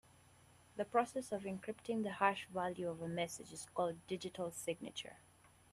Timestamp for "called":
3.75-3.97